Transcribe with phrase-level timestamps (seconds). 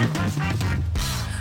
[0.00, 0.89] Thank you.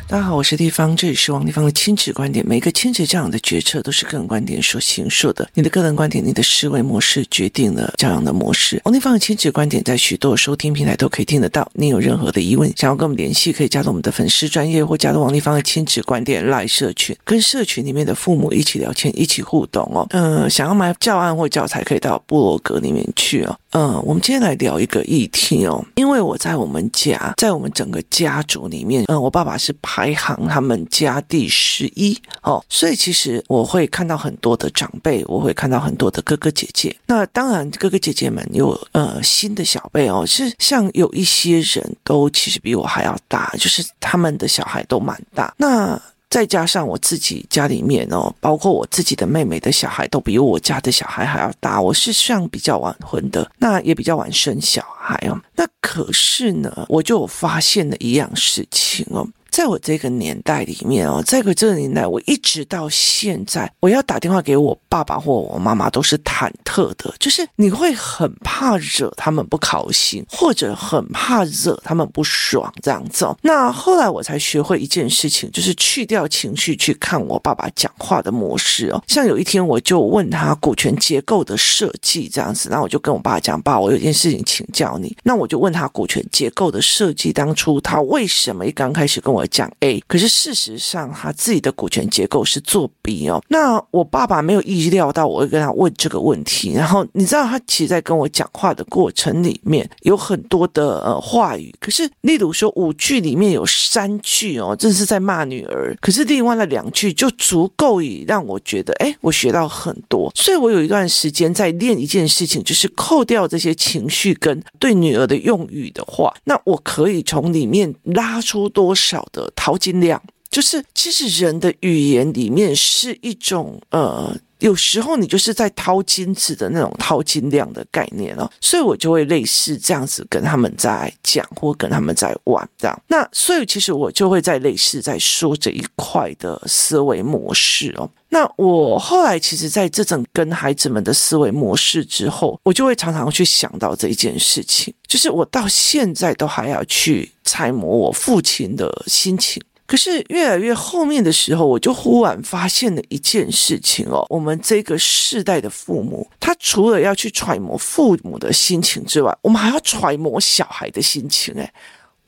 [0.10, 2.44] 大家好，我是丽芳，这里是王丽芳的亲子观点。
[2.44, 5.48] 每个亲子教养的决策都是个人观点所形塑的。
[5.54, 8.82] 你的个人观点，你的思维模式决定了教养的模式。
[8.86, 11.70] 王丽芳的亲子观点在许多收听平台都可以听得到。
[11.76, 20.08] 你有任何的疑问，想要跟我们联系，可以加入我们的粉丝专业或加入王丽芳的亲子观点赖社群，跟社群里面的父母一起聊天，一起互动哦。
[20.10, 23.56] 嗯、想要买教案或教材，可以到部落格里面去哦。
[23.74, 36.96] 嗯、我们今天来聊一个议题哦，因为我在我们家，在我们整个家族里面，嗯、我爸爸是排行他们家第十一哦，所以其实我会看到很多的长辈，我会看到很多的哥哥姐姐。
[37.06, 45.54] 那当然，哥哥姐姐们有呃新的小辈哦，是像有一些人都其实比我还要大，就是他们的小孩都蛮大。
[45.58, 51.82] 那再加上我自己家里面哦，包括我自己的妹妹的小孩都比我家的小孩还要大。
[51.82, 55.38] 我是算比较晚婚的，那也比较晚生小孩哦。
[55.58, 59.28] 那可是呢，我就发现了一样事情哦。
[59.50, 73.36] 在我这个年代里面哦，在我这个年代，我一直到现在，我要打电话给我爸爸或我妈妈都是忐忑的，就是你会很怕惹他们不高兴，或者很怕惹他们不爽这样子哦。
[73.42, 79.04] 那后来我才学会一件事情，就是去掉情绪去看我爸爸讲话的模式哦。
[79.08, 85.16] 像有一天我就问他股权结构的设计这样子，那我就跟我爸讲，爸，我有件事情请教你。
[85.24, 89.39] 那我就问他股权结构的设计，当初他为什么一刚开始跟我。
[89.40, 93.42] 我讲 A，可是事实上他自己的股权结构是做 B 哦。
[93.48, 110.32] 那我爸爸没有意料到我会跟他问这个问题，然后你知道他其实在跟我讲话的过程里面有很多的话语，可是例如说五句里面有三句哦，这是在骂女儿，可是另外的两句就足够以让我觉得哎，我学到很多。
[110.36, 124.38] 所以我有一段时间在练一件事情，就是扣掉这些情绪跟对女儿的用语的话，那我可以从里面拉出多少的淘金量，就是其实人的语言里面是一种呃。
[124.60, 133.02] 有时候你就是在掏金子的那种掏金量的概念哦，所以我就会类似这样子跟他们在讲，或跟他们在玩这样。
[133.08, 138.10] 那所以其实我就会在类似在说这一块的思维模式哦。
[138.32, 149.62] 那我后来其实在这种跟孩子们的思维模式之后，我就会常常去想到这一件事情，就是我到现在都还要去揣摩我父亲的心情。
[149.90, 161.56] 可是越来越后面的时候，我就忽然发现了一件事情哦，我们这个世代的父母，他除了要去揣摩父母的心情之外，我们还要揣摩小孩的心情。
[161.58, 161.74] 哎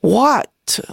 [0.00, 0.42] 哇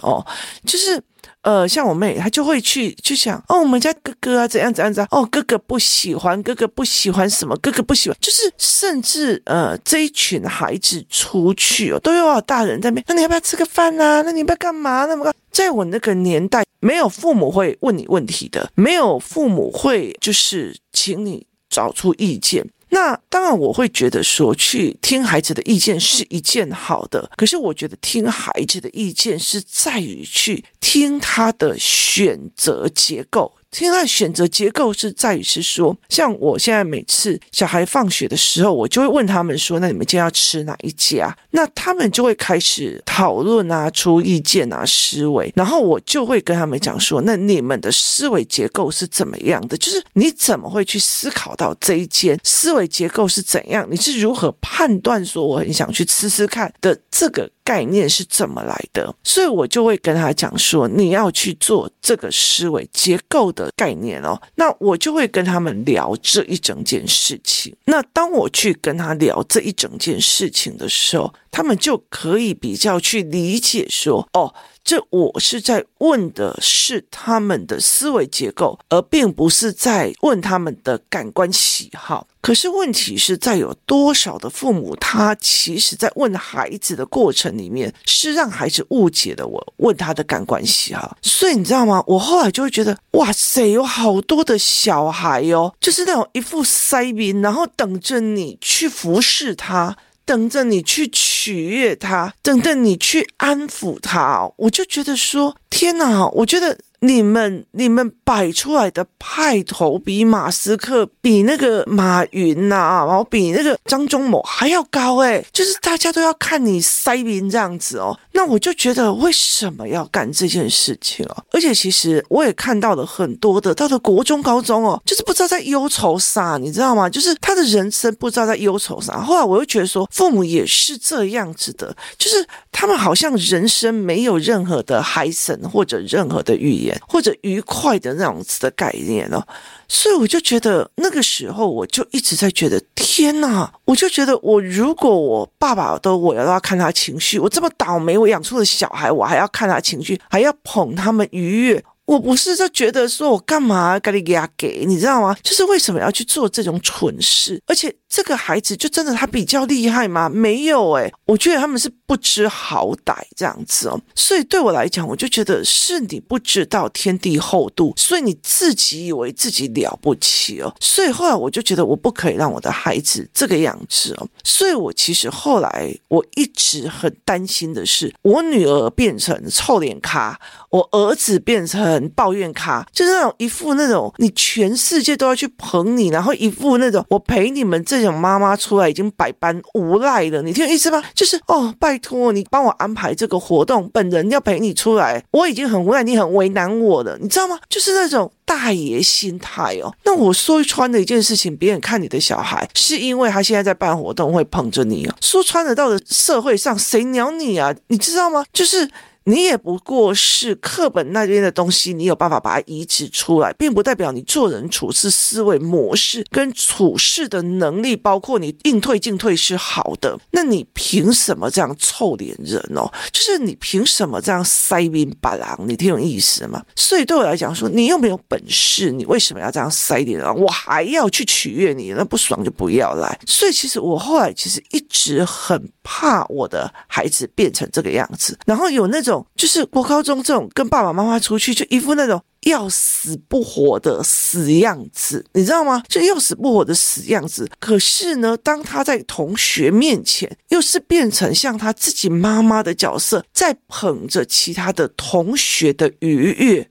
[0.02, 0.24] 哦，
[0.64, 1.02] 就是。
[1.42, 14.20] 呃，像我妹，她就会去去想，哦，我们家哥哥啊，怎样怎样怎样，哦，哥哥不喜欢，哥哥不喜欢什么，哥哥不喜欢，就是甚至呃，这一群孩子出去哦，都有大人在那边，那你要不要吃个饭啊？
[14.20, 15.06] 那你要不要干嘛？
[15.06, 22.68] 那么，在我那个年代，没有父母会问你问题的，没有父母会就是请你找出意见。
[22.90, 33.54] 那当然，我会觉得说去听孩子的意见是一件好的，可是我觉得听孩子的意见是在于去听他的选择结构。
[33.70, 45.52] 听他的选择结构是在于是说，像我现在每次小孩放学的时候，我就会问他们说：“那你们今天要吃哪一家？”那他们就会开始讨论啊，出意见啊，思维。
[45.54, 49.76] 然后我就会跟他们讲说：“那你们的思维结构是怎么样的？
[49.76, 53.86] 就是你怎么会去思考到这一间思维结构是怎样？
[53.88, 59.14] 你是如何判断说我很想去吃吃看的这个？”概念是怎么来的？
[59.22, 64.36] 所以我就会跟他讲说，你要去做这个思维结构的概念哦。
[64.56, 67.72] 那我就会跟他们聊这一整件事情。
[67.84, 74.52] 那当我去跟他聊这一整件事情的时候，他们就可以比较去理解说，哦。
[74.82, 82.26] 这我是在问的是他们的思维结构，而并不是在问他们的感官喜好。
[82.40, 91.16] 可是问题是在有多少的父母，他其实在问孩子的过程里面，是让孩子误解了我问他的感官喜好。
[91.22, 92.02] 所以你知道吗？
[92.06, 99.96] 我后来就会觉得，哇塞，有好多的小孩哦，就是那种一副塞宾，然后等着你去服侍他。
[100.26, 106.78] 等着你去取悦他，等着你去安抚他，我就觉得说，天哪，我觉得。
[107.00, 118.18] 你们你们摆出来的派头比马斯克比那个马云呐、啊，然后比那个张忠谋还要高诶，就是大家都要看你塞宾这样子哦。
[118.32, 121.44] 那我就觉得为什么要干这件事情哦？
[121.50, 127.08] 而且其实我也看到了很多的，到了国中、高中哦，就是不知道在忧愁啥，你知道吗？
[127.08, 129.20] 就是他的人生不知道在忧愁啥。
[129.20, 139.46] 后来我又觉得说，父母也是这样子的，就是他们好像人生没有任何的嗨森或者任何的预言或者愉快的那种子的概念哦。
[139.88, 143.70] 所以我就觉得那个时候，我就一直在觉得天哪！
[143.84, 151.84] 我就觉得我如果我爸爸都我要要看他情绪，我这么倒霉，我养出的小孩，我还要看他情绪，还要捧他们愉悦。
[152.10, 155.36] 我不是就觉得说我干嘛给你给他给，你知道吗？
[155.44, 157.62] 就是为什么要去做这种蠢事？
[157.66, 160.28] 而且这个孩子就真的他比较厉害吗？
[160.28, 164.00] 没有诶，我觉得他们是不知好歹这样子哦。
[164.16, 170.74] 所以对我来讲，我就觉得是你不知道天地厚度，所以你自己以为自己了不起哦。
[170.80, 174.26] 所以后来我就觉得我不可以让我的孩子这个样子哦。
[174.42, 180.36] 所以我其实后来我一直很担心的是，我女儿变成臭脸咖，
[180.70, 181.99] 我儿子变成。
[182.10, 191.02] 抱怨咖，就是那种一副那种你全世界都要去捧你，然后一副那种我陪你们这种妈妈出来已经百般无赖了，你听我意思吗？
[191.14, 197.58] 就是哦，拜托你帮我安排这个活动，本人要陪你出来，我已经很无奈，你很为难我了，你知道吗？
[197.68, 199.92] 就是那种大爷心态哦。
[200.04, 205.14] 那我说穿的一件事情，别人看你的小孩，是因为他现在在办活动会捧着你哦。
[205.20, 207.74] 说穿了，到了社会上，谁鸟你啊？
[207.88, 208.44] 你知道吗？
[208.52, 208.90] 就是。
[209.30, 220.18] 你也不过是课本那边的东西，你有办法把它移植出来，并不代表你做人处事思维模式跟处事的能力，包括你应退进退是好的。
[220.32, 222.90] 那你凭什么这样臭脸人哦？
[223.12, 225.56] 就是你凭什么这样塞宾巴郎？
[225.64, 226.64] 你挺有意思吗？
[226.74, 230.32] 所以对我来讲说，你又没有本事，你为什么要这样塞脸啊？
[230.32, 233.16] 我还要去取悦你，那不爽就不要来。
[233.28, 239.19] 所以其实我后来其实一直很怕我的孩子变成这个样子，然后有那种。
[239.36, 245.82] 就是国高中这种跟爸爸妈妈出去，就一副那种要死不活的死样子，你知道吗？
[245.88, 247.48] 就要死不活的死样子。
[247.58, 256.70] 可是呢，当他在同学面前，又是变成像他自己妈妈的角色，在捧着其他的同学的愉悦，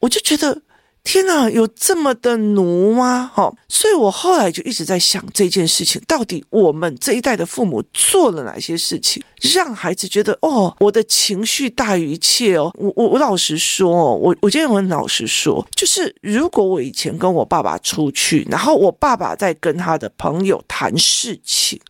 [0.00, 0.62] 我就觉得。
[1.06, 3.30] 天哪，有这么的奴吗？
[3.32, 9.22] 哈，所以我后来就一直在想这件事情，到底我们这一代的父母做了哪些事情，
[9.54, 12.72] 让孩子觉得哦，我的情绪大于一切哦。
[12.74, 21.80] 我我我老实说，我我今天很老实说，就是如果我以前跟我爸爸出去，然后我爸爸在跟他的朋友谈事情。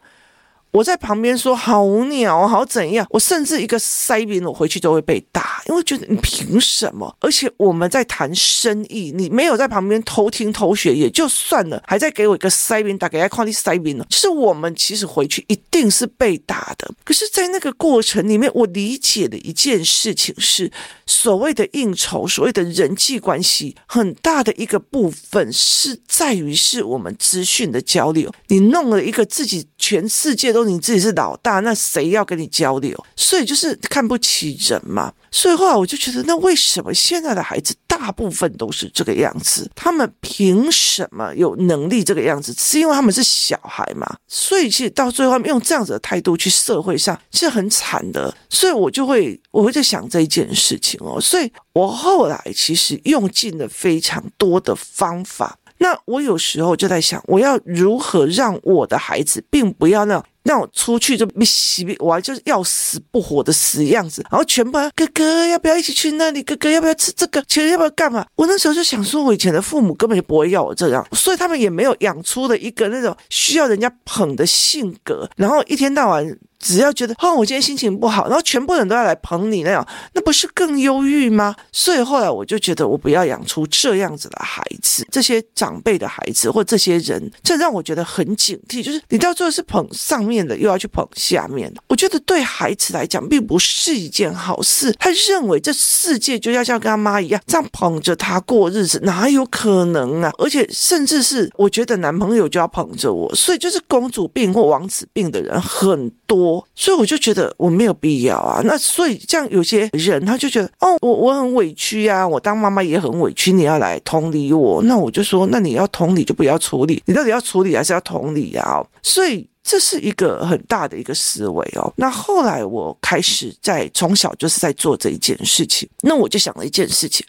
[0.76, 3.06] 我在旁边说好鸟，好怎样？
[3.08, 7.16] 我甚至一个塞宾，我回去都会被打，因为觉得你凭什么？
[7.20, 14.04] 而且我们在谈生意，你没有在旁边偷听偷学也就算了，还在给我一个塞宾，打给他看你塞宾呢。
[14.10, 16.92] 就是我们其实回去一定是被打的。
[17.02, 20.70] 可是，在那个过程里面，我理解的一件事情是，
[21.06, 28.30] 所谓的应酬，所谓的人际关系，很大的一个部分是在于是我们资讯的交流。
[28.48, 30.65] 你弄了一个自己全世界都。
[30.66, 33.06] 你自己是老大，那谁要跟你交流？
[33.14, 35.12] 所以就是看不起人嘛。
[35.30, 39.70] 所以后来我就觉得，那为什么现在的孩子大部分都是这个样子？
[39.74, 42.54] 他们凭什么有能力这个样子？
[42.56, 44.06] 是因为他们是小孩嘛？
[44.26, 48.34] 所以其实到最后，用这样子的态度去社会上是很惨的。
[48.48, 51.20] 所以我就会，我会在想这一件事情哦。
[51.20, 55.58] 所以我后来其实用尽了非常多的方法。
[55.78, 66.42] 那我有时候就在想，我要如何让我的孩子，并不要那种让我出去就被洗，我就是要死不活的死样子，然后全部哥哥要不要一起去那里？
[66.42, 67.42] 哥哥要不要吃这个？
[67.48, 68.24] 其实要不要干嘛？
[68.36, 76.38] 我那时候就想说，我以前的父母根本就不会要我这样，所以他们也没有养出了一个那种需要人家捧的性格，然后一天到晚。
[76.58, 81.54] 只要觉得哦，我今天心情不好，然后全部人都要来捧你那样，那不是更忧郁吗？
[81.70, 88.82] 所以后来我就觉得，我不要养出这样子的孩子，这些长辈的孩子或这些人，这让我觉得很警惕。
[88.82, 94.92] 就是你到最后是捧上面的，又要去捧下面的，我觉得对孩子来讲并不是一件好事。
[94.98, 100.32] 他认为这世界就要像跟他妈一样，这样捧着他过日子，哪有可能啊？
[100.38, 106.45] 而且甚至是我觉得男朋友就要捧着我，所以就是公主病或王子病的人很多。
[106.74, 108.60] 所以我就觉得我没有必要啊。
[108.64, 114.82] 那所以这样有些人他就觉得哦，我我很委屈啊，我当妈妈也很委屈，你要来同理我。
[114.82, 118.84] 那我就说，那你要同理就不要处理，你到底要处理还是要同理啊？
[119.02, 121.92] 所以这是一个很大的一个思维哦。
[121.96, 127.26] 那后来我开始在从小就是在做这一件事情，那我就想了一件事情。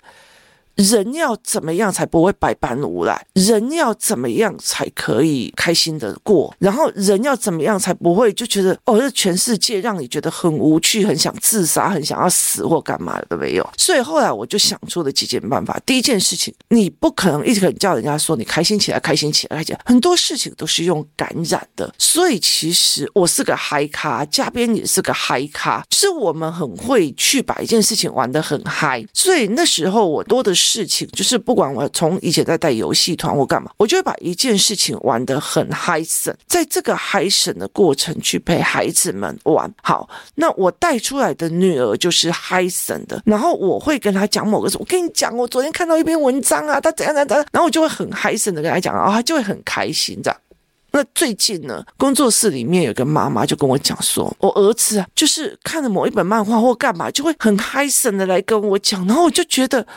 [0.77, 3.25] 人要怎么样才不会百般无赖？
[3.33, 6.55] 人要怎么样才可以开心的过？
[6.59, 13.67] 然后人要怎么样才不会就觉得哦，这全世界让你觉得很无趣，很想自杀，很想要死或干嘛的都没有。
[13.77, 15.79] 所以后来我就想出了几件办法。
[15.85, 19.63] 第一件事情，你不可能一直叫人家说你开心起来，开心起来。
[19.63, 21.93] 讲很多事情都是用感染的。
[21.97, 29.03] 所以其实我是个嗨咖，嘉宾也是个嗨咖，就是我们很会去把一件事情玩得很嗨。
[29.13, 39.73] 所以那时候我多的事情就是，不管我从以前在带游戏团或干嘛，我就会把一件事情玩得很嗨森，在这个嗨森的过程去陪孩子们玩。
[39.81, 50.37] 好，那我带出来的女儿就是嗨森的，然后我会跟她讲某个事，我跟你讲，我昨天看到一篇文章啊，她怎样怎样怎样，然后我就会很嗨森的跟她讲，然后她就会很开心这样。
[50.91, 59.87] 那最近呢，工作室里面有个妈妈就跟我讲说，我儿子啊，就是看了某一本漫画或干嘛，就会很嗨森的来跟我讲，然后我就觉得。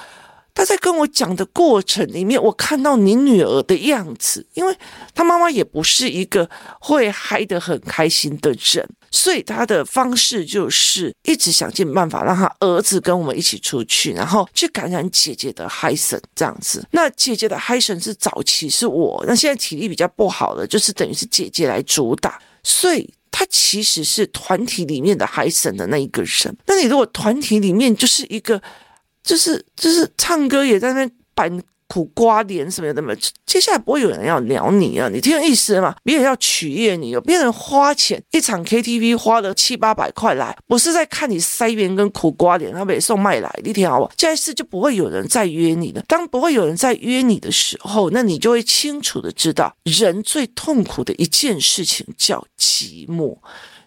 [0.52, 4.76] 他在跟我讲的过程里面，我看到你女儿的样子，因为
[5.14, 6.48] 他妈妈也不是一个
[6.80, 16.86] 会嗨得很开心的人，所以他的方式就是一直想尽办法让他儿子跟我们一起出去，然后去感染姐姐的嗨森这样子。
[16.90, 26.56] 那姐姐的嗨森是早期是我，那现在体力比较不好的，就是等于是姐姐来主打，所以他其实是团体里面的嗨森的那一个人。
[26.66, 28.60] 那你如果团体里面就是一个。
[29.30, 33.14] 就是就是唱歌也在那扮苦瓜脸什么的嘛，
[33.46, 35.94] 接下来不会有人要聊你啊，你听意思吗？
[36.02, 44.10] 别人要取悦你，有别人花钱一场 KTV 花了七八百块来，不是在看你塞边跟苦瓜脸，他没送麦来，你听好不？
[44.18, 46.02] 下一次就不会有人再约你了。
[46.08, 53.36] 当不会有人再约你的时候，那你就会清楚的知道，人最痛苦的一件事情叫寂寞。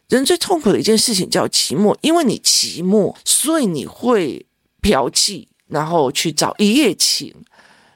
[0.07, 4.45] 人最痛苦的一件事情叫寂寞，因为你寂寞，所以你会。
[4.83, 7.33] 嫖妓，然后去找一夜情，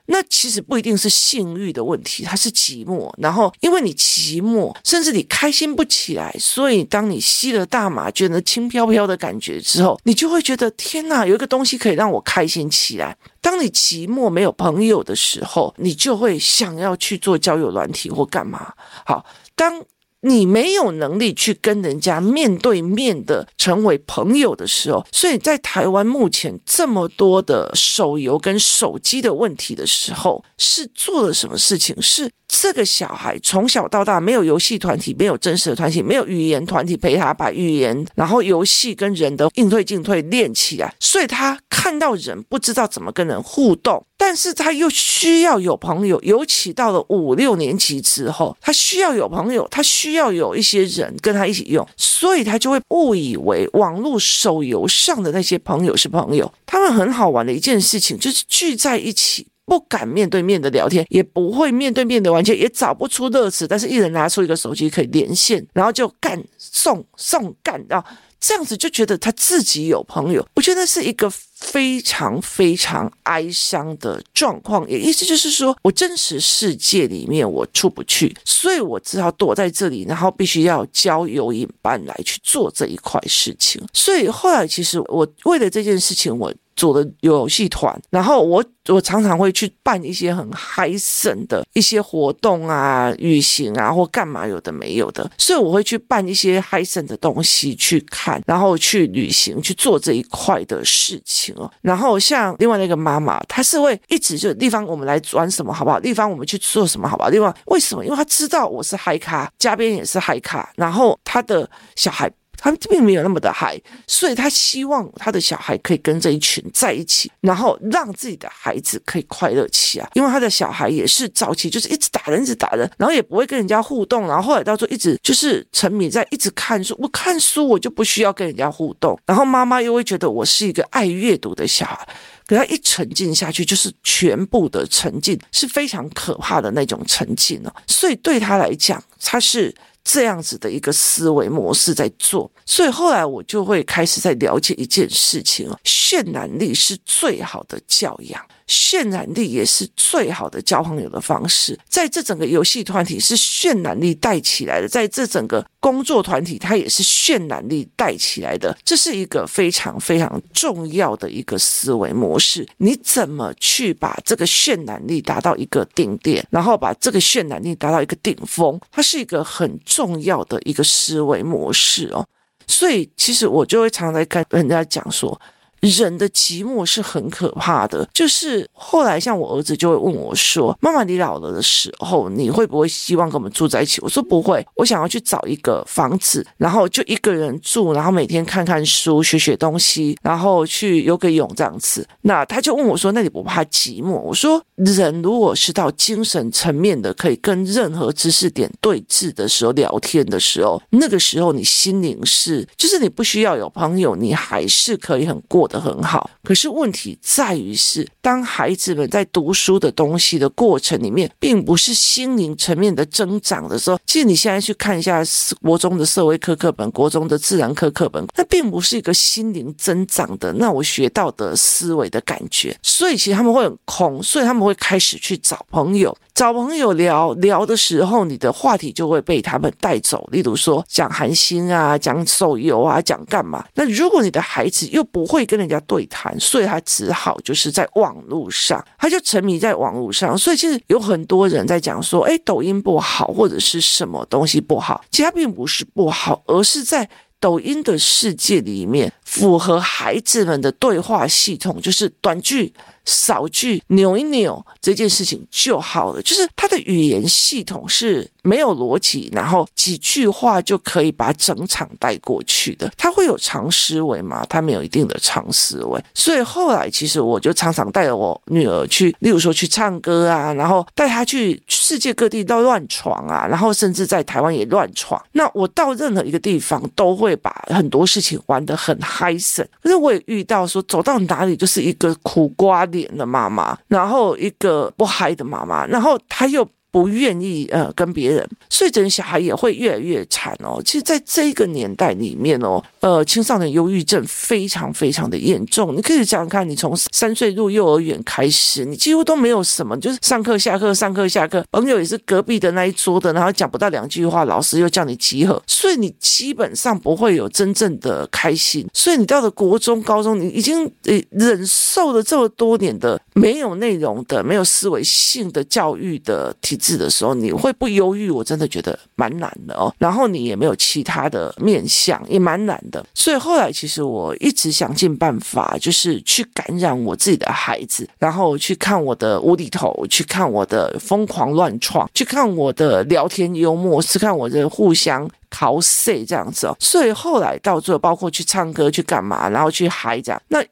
[0.08, 3.14] 那其实不一定是性欲的问题，它是寂寞。
[3.18, 13.16] 然后因为你寂寞，甚至你开心不起来，所以当你吸了大麻，觉得轻飘飘的感觉之后，你就会觉得天哪，有一个东西可以让我开心起来。
[13.42, 18.74] 当你寂寞没有朋友的时候，你就会想要去做交友软体或干嘛。
[19.06, 19.26] 好，
[19.56, 19.84] 当。
[20.22, 31.96] 你没有能力去跟人家面对面的成为朋友的时候，所以在台湾目前这么多的手游跟手机的问题的时候，是做了什么事情？
[32.02, 44.04] 是这个小孩从小到大没有游戏团体，没有真实的团体，没有语言团体陪他把语言，然后游戏跟人的应对进退练起来，所以他看到人不知道怎么跟人互动。
[44.20, 56.52] 但是他又需要有朋友，尤其到了五六年级之后，他需要有朋友，他需要有一些人跟他一起用，所以他就会误以为网络手游上的那些朋友是朋友。
[56.66, 63.68] 他们很好玩的一件事情就是聚在一起，不敢面对面的聊天，也不会面对面的玩，也找不出乐子。
[63.68, 68.04] 但是一人拿出一个手机可以连线，然后就干送送干，啊
[68.40, 70.48] 这样子就觉得他自己有朋友。
[70.56, 71.32] 我觉得是一个。
[71.60, 83.82] 非常非常哀伤的状况，也意思就是说我真实世界里面我出不去，所以我只好躲在这里，然后必须要交友引伴来去做这一块事情。
[83.94, 86.54] 所以后来其实我为了这件事情，我。
[86.78, 101.47] 组了游戏团，然后我我常常会去办一些很嗨森的一些活动啊、旅行啊或干嘛有的没有的，所以我会去办一些嗨森的东西去看，然后去旅行去做这一块的事情
[101.82, 106.00] 然后像另外那个妈妈，她是会一直就地方我们来转什么好不好？
[106.00, 107.30] 地方我们去做什么好不好？
[107.30, 108.04] 另外为什么？
[108.04, 112.32] 因为她知道我是嗨咖，嘉宾也是嗨咖，然后她的小孩。
[112.58, 120.10] 他并没有那么的嗨，所以他希望他的小孩可以跟这一群在一起，然后让自己的孩子可以快乐起来。
[120.14, 126.96] 因为他的小孩也是早期就是一直打人，一直打人，然后也不会跟人家互动，然后后来到时候一直就是沉迷在一直看书。
[127.00, 132.08] 我看书我就不需要跟人家互动，然后妈妈又会觉得我是一个爱阅读的小孩，
[132.48, 137.72] 可他一沉浸下去就是全部的沉浸，是非常可怕的那种沉浸哦。
[137.88, 139.74] 所以对他来讲，他是。
[140.10, 148.42] 这样子的一个思维模式在做，所以后来我就会开始在了解一件事情哦，渲染力是最好的教养。
[148.68, 162.68] 渲染力也是最好的交朋友的方式，在这整个游戏团体是渲染力带起来的，在这整个工作团体它也是渲染力带起来的，这是一个非常非常重要的一个思维模式。
[162.78, 172.28] 你怎么去把这个渲染力达到一个顶点，然后把这个渲染力达到一个顶峰，它是一个很重要的一个思维模式哦。
[172.68, 175.40] 所以其实我就会常常在跟人家讲说。
[175.82, 178.08] 人的寂寞是很可怕的。
[178.14, 206.30] 就是后来像我儿子就会问我说：“妈妈，你老了的时候，你会不会希望跟我们住在一起？”我说：“不会，我想要去找一个房子，然后就一个人住，然后每天看看书，学学东西，然后去游个泳这样子。”那他就问我说：“那你不怕寂寞？”我说：“人如果是到精神层面的，可以跟任何知识点对峙的时候，聊天的时候，那个时候你心灵是，就是你不需要有朋友，你还是可以很过得很好。
[206.44, 215.22] 可是问题在于是，当孩子们在读书的东西的过程里面，并不是心灵层面的增长的时候，其实你现在去看一下
[215.62, 226.16] 国中的社会科课本、国中的自然科课本，那并不是一个心灵增长的，那我学到的思维的感觉，所以其实他们会很空，所以他们会开始去找朋友。
[226.34, 230.28] 找朋友聊聊的时候，你的话题就会被他们带走。
[230.32, 233.66] 例如说讲韩星啊，讲手游啊，讲干嘛？
[233.74, 240.38] 那如果你的孩子又不会跟跟人家对谈，所以他只好就是在网络上，他就沉迷在网络上。
[240.38, 247.10] 所以其实有很多人在讲说，诶，抖音不好，或者是什么东西不好，其实他并不是不好，而是在
[247.40, 252.74] 抖音的世界里面，符合孩子们的对话系统，就是短句。
[253.08, 262.92] 少句扭一扭这件事情就好了，就是他的语言系统是没有逻辑，然后几句话就可以把整场带过去的。
[262.98, 264.46] 他会有长思维吗？
[264.50, 266.04] 他没有一定的长思维。
[266.14, 275.22] 所以后来其实我就常常带着我女儿去，例如说去唱歌啊，然后带她去世界各地到乱闯啊，然后甚至在台湾也乱闯。
[275.32, 286.68] 那我到任何一个地方都会把很多事情玩得很嗨森，可是我也遇到说走到哪里就是一个苦瓜脸的妈妈，然后一个不嗨的妈妈，然后他又。
[286.92, 290.82] 不愿意呃跟别人，所以这小孩也会越来越惨哦。
[290.84, 295.96] 其实，在这个年代里面哦，呃，青少年忧郁症非常非常的严重。
[295.96, 308.88] 你可以想想看，你从三岁入幼儿园开始，你几乎都没有什么，就是上课下课，上课下课，朋友也是隔壁的那一桌的，然后讲不到两句话，老师又叫你集合，所以你基本上不会有真正的开心。
[308.94, 316.98] 所以你到了国中、高中，你已经呃忍受了这么多年的没有内容的、没有思维性的教育的体制。
[316.98, 318.32] 的时候，你会不忧郁？
[318.32, 319.94] 我真的觉得蛮难的哦。
[320.00, 323.06] 然后你也没有其他的面相，也蛮难的。
[323.14, 336.76] 所以后来其实我一直想尽办法，就是去感染我自己的孩子，然后去看我的无厘头，去看我的疯狂乱闯，去看我的聊天幽默，是看我的互相 cos 这样子哦。
[336.80, 340.64] 所以后来到最后，包括去唱歌，去干嘛，然后去嗨这样，那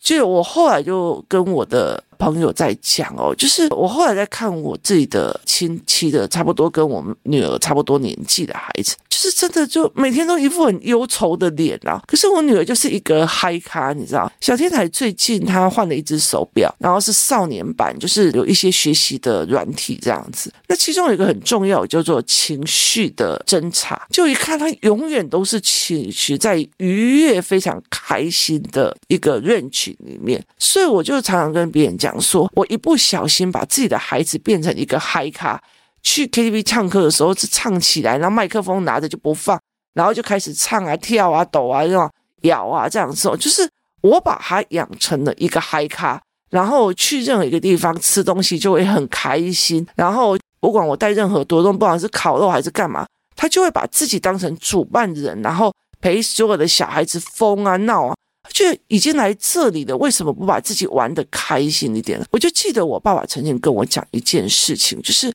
[0.00, 2.02] 就我后来就跟我的。
[2.22, 12.00] 朋友在讲哦，就是我后来在看我自己的亲戚的，差不多跟我们女儿差不多年纪的孩子，就是真的就每天都一副很忧愁的脸啊。
[12.06, 20.52] 可是我女儿就是一个嗨咖，你知道，小天才最近她换了一只手表，然后是少年版，就是有一些学习的软体这样子。
[20.68, 32.11] 那其中有一个很重要，叫做情绪的侦查，就一看她永远都是情绪在愉悦、非常开心的一个 range 里面，所以我就常常跟别人讲。
[32.20, 35.60] 说，我一不小心把自己的孩子变成一个嗨咖，
[36.02, 39.60] 去 KTV 唱歌的时候是唱起来，然后麦克风拿着就不放，
[39.94, 42.10] 然后就开始唱啊、跳啊、抖啊、这种
[42.42, 43.68] 摇啊这样子，就是
[44.00, 46.20] 我把他养成了一个嗨咖，
[46.50, 58.14] 然后去任何一个地方吃东西就会很开心，然后不管我带任何多动，不管是烤肉还是干嘛，他就会把自己当成主办人，然后陪所有的小孩子疯啊闹啊。
[58.50, 62.20] 就已经来这里了，为什么不把自己玩的开心一点？
[62.30, 65.32] 我就记得我爸爸曾经跟我讲一件事情，就是。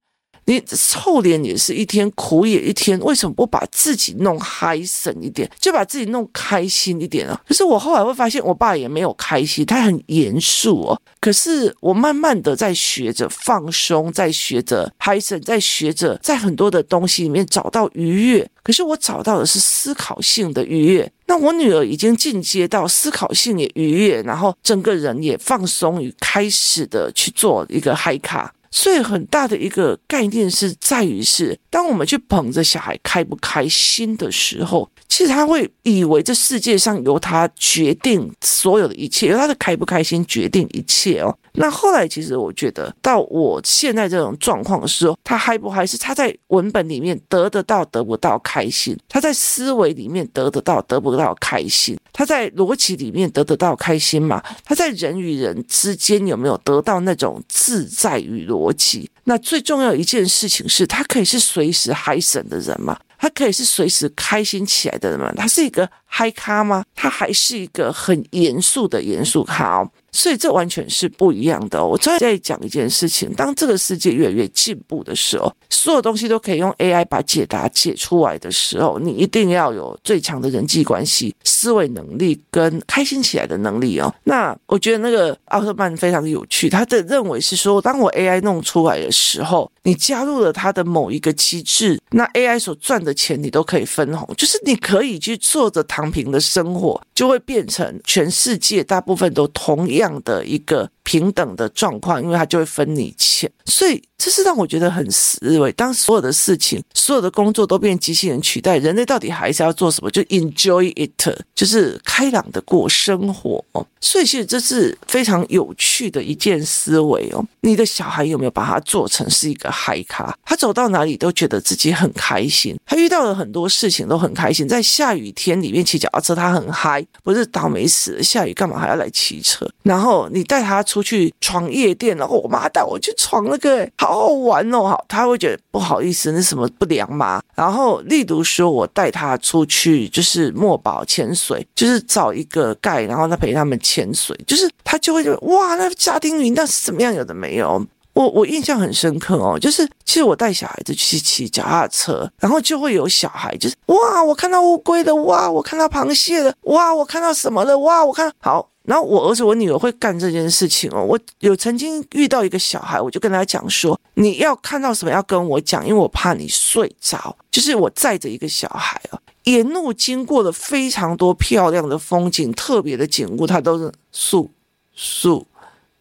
[0.47, 7.39] 你臭脸也是一天，苦也一天，为什么不把自己弄嗨森一点，就把自己弄开心一点啊？
[7.45, 11.01] 可是我后来会发现，我爸也没有开心，他很严肃哦。
[11.19, 18.49] 可是我慢慢的在学着放松，在学着嗨森，在学着在很多的东西里面找到愉悦。
[18.63, 21.09] 可是我找到的是思考性的愉悦。
[21.25, 28.49] 那我女儿已经进阶到思考性也愉悦，然后整个人也放松与开始的去做一个嗨咖。
[28.79, 41.35] 所以很大的一个概念是在于是，当我们去捧着小孩开不开心的时候，其实他会以为这世界上由他决定所有的一切，由他的开不开心决定一切哦。
[41.53, 54.43] 那后来其实我觉得，到我现在这种状况的时候，他嗨不嗨是他在文本里面得得到得不到开心，他在思维里面得得到得不到开心，他在逻辑里面得得到开心嘛？
[54.63, 59.09] 他在人与人之间有没有得到那种自在与逻辑？
[59.25, 62.97] 那最重要一件事情是他可以是随时嗨神的人吗？
[63.19, 65.31] 他可以是随时开心起来的人吗？
[65.35, 66.83] 他是一个嗨咖吗？
[66.95, 69.91] 他还是一个很严肃的严肃咖哦。
[70.17, 71.85] 所以这完全是不一样的。
[71.85, 84.11] 我再再讲一件事情，当这个世界越来越进步的时候，所有东西都可以用 AI 把解答解出来的时候，你一定要有最强的人际关系、思维能力跟开心起来的能力哦。
[84.23, 100.21] 那我觉得那个奥特曼非常有趣，他的认为是说，当我 AI 弄出来的时候，你加入了他的某一个机制，那 AI 所赚的钱你都可以分红，就是你可以去做着躺平的生活，就会变成全世界大部分都同样。
[100.23, 105.71] 的一个平等的状况，因为他就会分你钱，所以这是让我觉得很思维。
[105.71, 110.11] 当所有的事情、所有的工作都变机器人取代，人类到底还是要做什么？
[110.11, 113.87] 就 enjoy it，就是开朗的过生活哦。
[114.01, 117.41] 所以其实这是非常有趣的一件思维哦。
[117.61, 120.37] 你的小孩有没有把他做成是一个嗨咖？
[120.43, 124.67] 他走到哪里都觉得自己很开心，他遇到了很多事情都很开心。
[124.67, 129.65] 在下雨天里面骑脚踏车，他很嗨，不是倒霉死了，下雨干嘛还要来骑车？
[129.83, 137.39] 然后你带他出出去闯夜店，然后我妈带我去闯那个，好好玩哦，好，他会觉得不好意思，那什么不良嘛。
[137.53, 147.13] 然后例如说，我带他出去就是墨宝潜水，就是找一个盖，然后他陪他们潜水，就是他就会觉得哇，那家庭云那是怎么样？
[147.13, 147.85] 有的没有。
[148.13, 158.67] 我我印象很深刻哦，就是其实我带小孩子去骑脚踏车，然后就会有小孩就是哇，我看到乌龟了，哇，我看到螃蟹了，哇，我看到什么了，哇，我看好。
[158.87, 161.03] 然后我儿子我女儿会干这件事情哦。
[161.03, 167.37] 我有曾经遇到一个小孩，我就跟他讲说，你要看到什么要跟我讲，因为我怕你睡着。
[167.51, 174.49] 就是我载着一个小孩哦，沿路经过了非常多漂亮的风景，特别的景物，它都是树
[174.95, 175.45] 树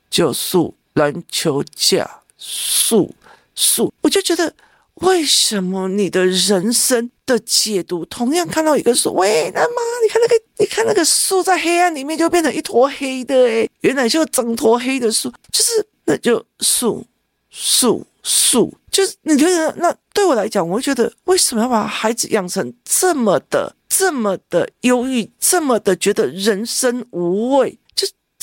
[0.09, 0.75] 就树。
[0.97, 3.15] 篮球架，树
[3.55, 4.55] 树，我就觉得，
[4.95, 17.05] 为什么你的人生的解读，同样看到一个树，喂，那妈，你看那个，你看那个树在黑暗里面就变成一坨黑的，诶，原来就整坨黑的树，就是那就树
[17.51, 27.79] 树树，就是你觉得，那对我来讲，我会觉得，为什么要把孩子养成这么的、这么的忧郁，这么的觉得人生无味？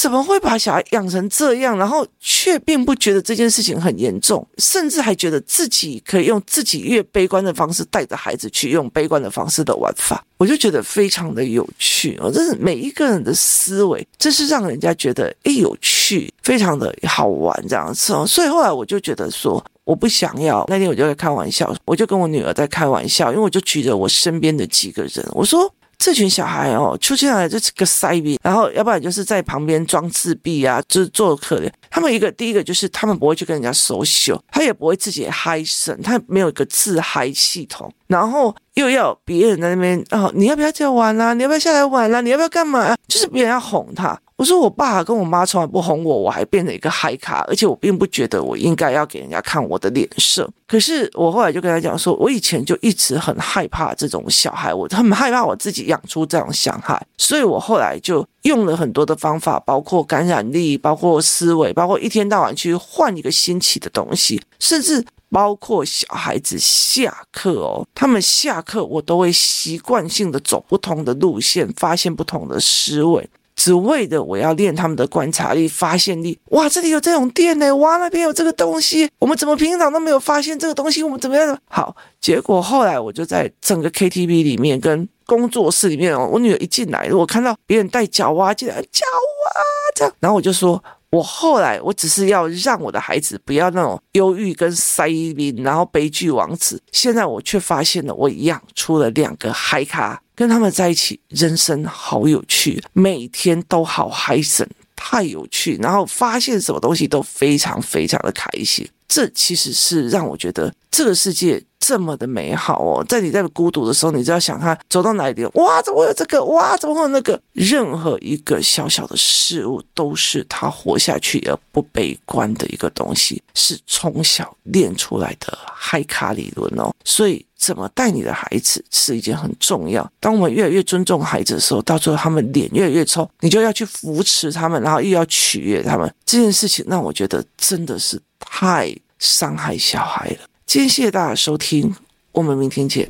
[0.03, 12.29] 怎么会把小孩养成这样，然后却并不觉得这件事情很严重，甚至还觉得自己可以用自己越悲观的方式带着孩子去用悲观的方式的玩法，我就觉得非常的有趣哦。
[12.29, 18.27] 这是每一个人的思维，这是让人家觉得诶有趣，非常的好玩这样子哦。
[18.27, 20.65] 所以后来我就觉得说，我不想要。
[20.67, 25.73] 那天我就在开玩笑，我就跟我女儿在开玩笑，因为我就举着我身边的几个人，我说。
[26.03, 31.71] 这群小孩哦，出现来就是个塞逼，然后要不然就是在旁边装自闭啊，就是做可怜。
[31.89, 41.33] 他们一个第一个就是他们不会去跟人家熟秀他也不会自己嗨声，他没有一个自嗨系统，然后又要别人在那边哦，你要不要这样玩啊？
[41.33, 42.19] 你要不要下来玩啊？
[42.19, 42.93] 你要不要干嘛？
[43.07, 44.19] 就是别人要哄他。
[44.43, 50.45] 我说我爸跟我妈从来不哄我，我还变成一个嗨咖，而且我并不觉得我应该要给人家看我的脸色。
[50.67, 73.29] 可是我后来就跟他讲说，我以前就一直很害怕这种小孩，我很害怕我自己养出这种小孩，所以我后来就用了很多的方法，包括感染力，包括思维，包括一天到晚去换一个新奇的东西，甚至包括小孩子下课哦，他们下课我都会习惯性的走不同的路线，发现不同的思维。
[73.63, 76.37] 只为的我要练他们的观察力、发现力。
[76.49, 77.73] 哇，这里有这种店呢！
[77.77, 81.01] 哇，那边有这个东西，我们怎么平常都没有发现这个东西？
[81.01, 81.57] 我们怎么样？
[81.69, 89.05] 好，结果后来我就在整个 KTV 里面跟工作室里面哦，我女儿一进来，我看到别人带脚蛙进来，脚
[89.45, 89.61] 蛙
[89.95, 96.81] 这样，然后我就说，我后来我只是要让我的孩子不要那种忧郁跟塞林，然后悲剧王子。
[96.91, 100.19] 现在我却发现了，我养出了两个嗨咖。
[100.35, 105.77] 跟他们在一起，人生好有趣，每天都好嗨森，太有趣。
[105.79, 111.63] 然后发现什么东西都非常非常的开心，这其实是让我觉得这个世界。
[111.85, 116.41] 这么的美好哦，在你在孤独的时候，你就要想他走到哪里，哇，怎么会有这个？
[116.45, 117.37] 哇，怎么会有那个？
[117.51, 126.89] 任何一个小小的事物，都是他活下去而不悲观的一个东西，是从小练出来的嗨咖理论哦。
[127.03, 130.09] 所以，怎么带你的孩子是一件很重要。
[130.21, 140.47] 当我们越来越尊重孩子的时候，到最后他们脸越来越臭，你就要去扶持他们，然后又要取悦他们，这件事情让我觉得真的是太伤害小孩了。
[140.65, 141.95] 今天谢谢大家收听，
[142.31, 143.09] 我们明天见。